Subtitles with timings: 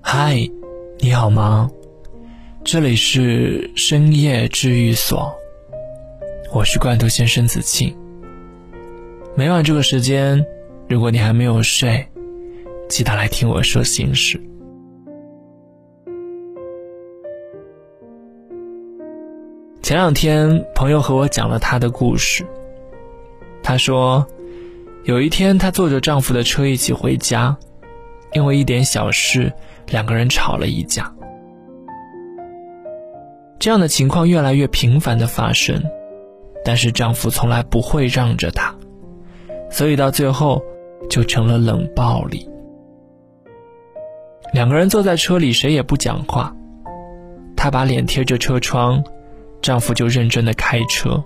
[0.00, 0.50] 嗨，
[0.98, 1.70] 你好吗？
[2.64, 5.30] 这里是深夜治愈所，
[6.54, 7.94] 我是罐头先生子庆。
[9.36, 10.42] 每晚这个时间，
[10.88, 12.06] 如果你还没有睡，
[12.88, 14.40] 记得来听我说心事。
[19.82, 22.46] 前两天，朋友和我讲了他的故事。
[23.62, 24.26] 他说，
[25.04, 27.54] 有一天她坐着丈夫的车一起回家，
[28.32, 29.52] 因为一点小事，
[29.88, 31.14] 两个人吵了一架。
[33.58, 35.82] 这样的情况越来越频繁的发生，
[36.64, 38.74] 但是丈夫从来不会让着她，
[39.70, 40.62] 所以到最后
[41.10, 42.48] 就成了冷暴力。
[44.54, 46.54] 两个人坐在车里，谁也不讲话，
[47.54, 49.04] 她把脸贴着车窗，
[49.60, 51.22] 丈夫就认真的开车，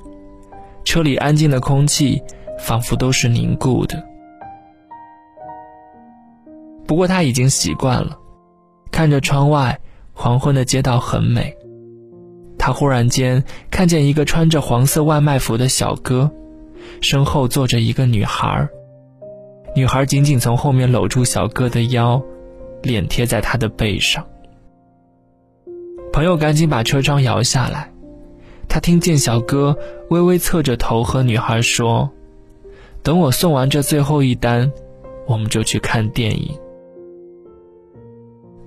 [0.84, 2.20] 车里安静的空气
[2.58, 4.02] 仿佛都是凝固的。
[6.86, 8.18] 不过他已经习惯了，
[8.90, 9.78] 看着窗外
[10.12, 11.54] 黄昏的街道很美。
[12.58, 16.30] 他忽然间看见一个穿着黄色外卖服的小哥，
[17.00, 18.68] 身后坐着一个女孩。
[19.76, 22.20] 女孩紧紧从后面搂住小哥的腰，
[22.82, 24.26] 脸贴在他的背上。
[26.12, 27.92] 朋友赶紧把车窗摇下来，
[28.66, 29.76] 他听见小哥
[30.10, 32.10] 微微侧着头和女孩说
[33.08, 34.70] ：“等我送完这最后一单，
[35.26, 36.54] 我们就去看电影。”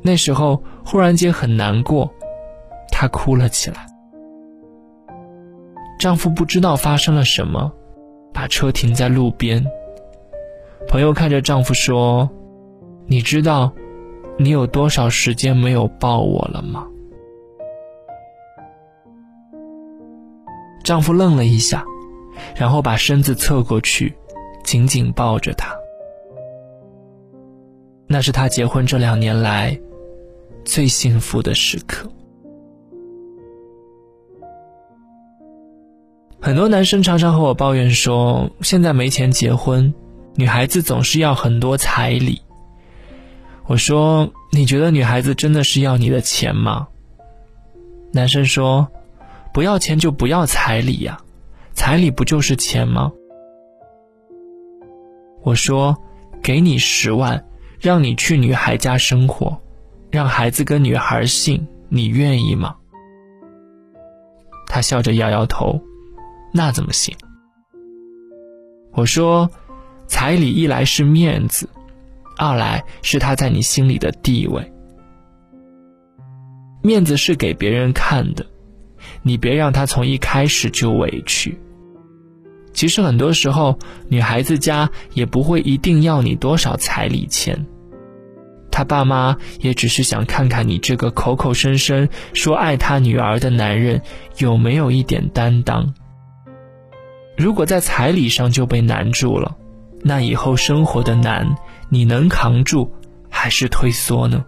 [0.02, 2.12] 那时候忽然间很难过，
[2.92, 3.86] 她哭了起来。
[6.00, 7.72] 丈夫不知道发生了什么，
[8.34, 9.64] 把车停在路边。
[10.88, 12.28] 朋友看着丈夫说
[13.06, 13.72] ：“你知道，
[14.40, 16.88] 你有多少时间没有抱我了吗？”
[20.84, 21.86] 丈夫愣了一下，
[22.56, 24.18] 然后把身子侧过去，
[24.64, 25.76] 紧紧抱着他。
[28.08, 29.80] 那是他结婚这两年来
[30.66, 32.10] 最幸福的时刻。
[36.42, 39.94] 很多男生常常和我抱怨说，现在没钱结婚，
[40.36, 42.42] 女孩子总是要很多彩礼。
[43.68, 46.88] 我说，你觉得女孩子真的是要你的钱吗？
[48.12, 48.90] 男生说，
[49.54, 51.22] 不要钱就不要彩礼呀，
[51.74, 53.12] 彩礼不就是钱吗？
[55.44, 55.98] 我说，
[56.44, 57.46] 给你十万，
[57.80, 59.60] 让你去女孩家生活，
[60.12, 62.76] 让孩子跟女孩姓，你愿意吗？
[64.68, 65.82] 他笑着摇摇头。
[66.54, 67.16] 那怎么行？
[68.94, 69.50] 我说，
[70.06, 71.70] 彩礼一来是面子，
[72.38, 74.72] 二来是他在你心里的地位。
[76.84, 78.46] 面子是给别人看的，
[79.24, 81.58] 你别让他从一开始就委屈。
[82.74, 83.78] 其实很多时候，
[84.08, 87.66] 女孩子家也不会一定要你多少彩礼钱，
[88.72, 94.02] 他爸妈也只是想看看你这个口口声声说爱他女儿的男人
[94.38, 95.94] 有没有一点担当。
[97.38, 99.58] 如果在彩礼上就被难住了，
[100.02, 101.56] 那以后生活的难，
[101.90, 102.92] 你能扛住
[103.30, 104.46] 还是退缩呢？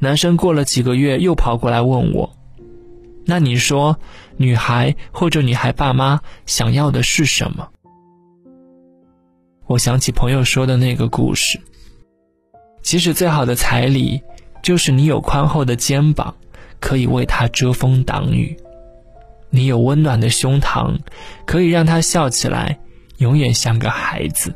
[0.00, 2.30] 男生过了几个月又跑过来问我
[3.30, 3.98] ：“那你说，
[4.38, 7.68] 女孩或者女孩爸妈想要的是什么？”
[9.68, 11.60] 我想起朋友说的那个故事。
[12.80, 14.22] 其实最好的彩礼，
[14.62, 16.34] 就是你有宽厚的肩膀，
[16.80, 18.56] 可以为他遮风挡雨。
[19.50, 20.96] 你有温暖的胸膛，
[21.44, 22.80] 可以让他笑起来，
[23.18, 24.54] 永远像个孩子。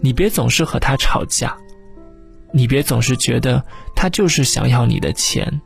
[0.00, 1.54] 你别总是和他吵架，
[2.52, 3.62] 你别总是觉得
[3.94, 5.60] 他就是想要你的钱。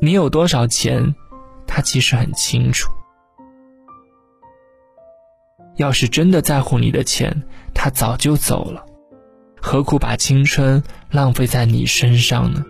[0.00, 1.14] 你有多少钱，
[1.66, 2.90] 他其实很清楚。
[5.76, 7.42] 要是真的在乎你的钱，
[7.74, 8.84] 他早就走了，
[9.60, 12.64] 何苦把青春浪费在你身上呢？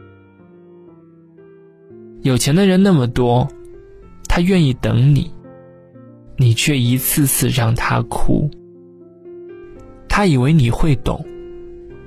[2.22, 3.48] 有钱的人那么多，
[4.28, 5.32] 他愿意等你，
[6.36, 8.50] 你却一次次让他哭。
[10.08, 11.24] 他以为你会懂，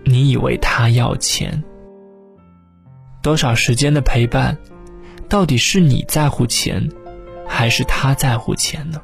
[0.04, 1.64] 你以为他要钱。
[3.22, 4.58] 多少时间的陪伴，
[5.30, 6.90] 到底是你在乎钱，
[7.48, 9.00] 还是他在乎钱呢？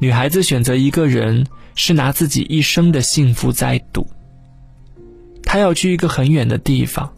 [0.00, 1.44] 女孩子选择一个人，
[1.74, 4.06] 是拿自己一生的幸福在赌。
[5.42, 7.12] 她要去一个很远的地方。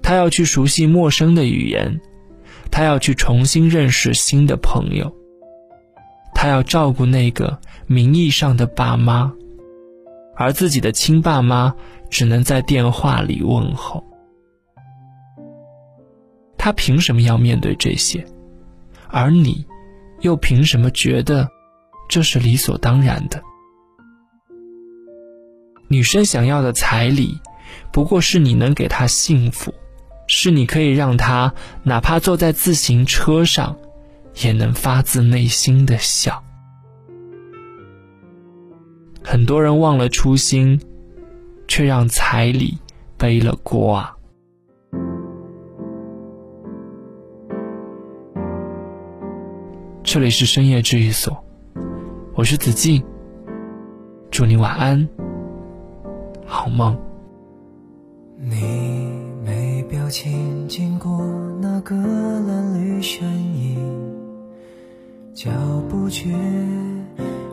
[0.00, 2.00] 她要去熟悉陌生的语言，
[2.70, 5.12] 她要去重新认识新的朋友，
[6.32, 7.58] 她要照顾那个
[7.88, 9.32] 名义上的爸妈，
[10.36, 11.74] 而自己的亲爸妈
[12.08, 14.04] 只能在电话里问候。
[16.66, 18.26] 他凭什么要面对这些？
[19.06, 19.64] 而你，
[20.22, 21.48] 又凭什么觉得
[22.08, 23.40] 这是理所当然的？
[25.86, 27.38] 女生想要的彩礼，
[27.92, 29.72] 不过是你能给她幸福，
[30.26, 31.54] 是你可以让她
[31.84, 33.76] 哪怕坐在自行车上，
[34.42, 36.42] 也能发自内心的笑。
[39.22, 40.80] 很多人忘了初心，
[41.68, 42.76] 却让彩礼
[43.16, 44.15] 背了锅啊！
[50.16, 51.44] 这里是深夜治愈所，
[52.34, 53.04] 我是子静，
[54.30, 55.06] 祝你晚安，
[56.46, 56.96] 好梦。
[58.38, 59.12] 你
[59.44, 61.22] 没表情经过
[61.60, 63.76] 那个蓝绿身影，
[65.34, 65.50] 脚
[65.90, 66.30] 步却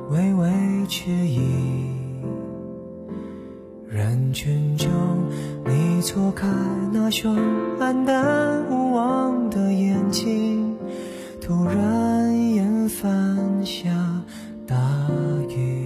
[0.09, 0.49] 微微
[0.87, 1.41] 迟疑。
[3.89, 4.89] 人群中，
[5.65, 6.47] 你错开
[6.93, 7.35] 那双
[7.77, 10.72] 黯淡无望的眼睛，
[11.45, 12.03] 突然。
[13.03, 13.89] 翻下
[14.67, 14.75] 大
[15.49, 15.82] 雨，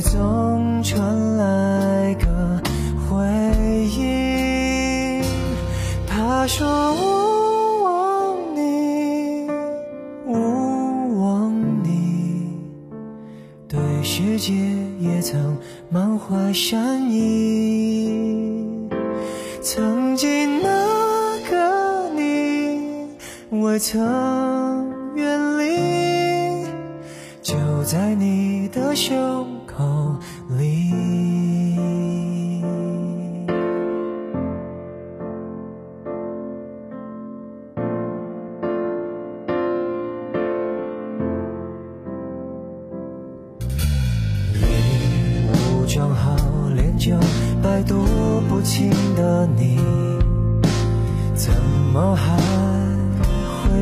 [0.00, 2.60] 总传来个。
[3.08, 3.16] 回
[3.86, 5.22] 音，
[6.06, 9.48] 他说勿忘你，
[10.26, 12.56] 勿忘你，
[13.66, 14.54] 对世界
[15.00, 15.58] 也曾
[15.88, 18.88] 满怀善意。
[19.60, 23.08] 曾经那个你，
[23.50, 26.64] 未曾远离，
[27.42, 29.59] 就在你的胸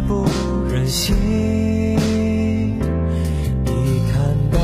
[0.08, 0.25] 不
[0.72, 1.14] 忍心？
[3.66, 3.69] 一
[4.10, 4.16] 看
[4.50, 4.58] 到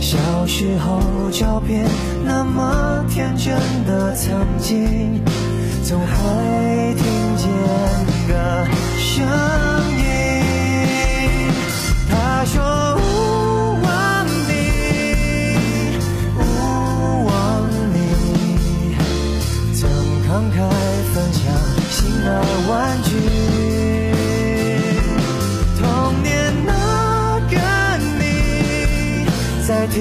[0.00, 1.86] 小时候照片，
[2.24, 3.54] 那么天真
[3.86, 5.22] 的曾经，
[5.84, 7.04] 总会听
[7.36, 7.48] 见
[8.26, 8.66] 个
[8.98, 9.24] 声
[29.72, 30.00] 在提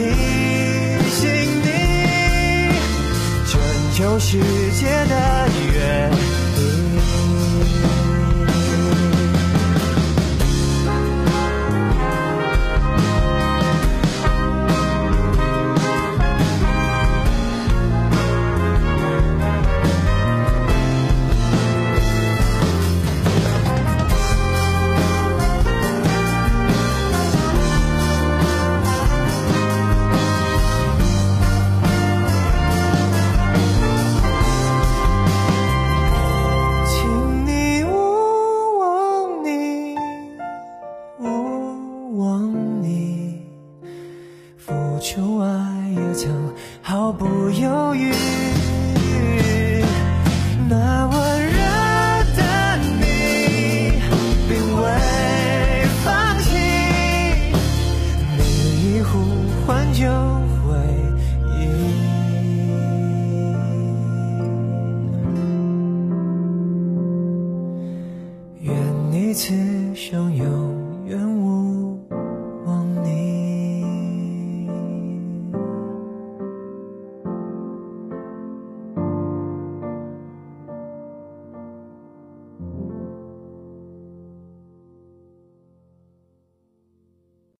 [1.10, 1.30] 醒
[1.64, 1.70] 你，
[3.48, 3.54] 拯
[3.98, 4.38] 救世
[4.74, 6.12] 界的约